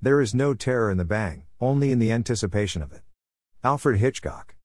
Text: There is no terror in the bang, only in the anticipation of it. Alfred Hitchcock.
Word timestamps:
There 0.00 0.20
is 0.20 0.32
no 0.32 0.54
terror 0.54 0.92
in 0.92 0.96
the 0.96 1.04
bang, 1.04 1.42
only 1.60 1.90
in 1.90 1.98
the 1.98 2.12
anticipation 2.12 2.82
of 2.82 2.92
it. 2.92 3.02
Alfred 3.64 3.98
Hitchcock. 3.98 4.54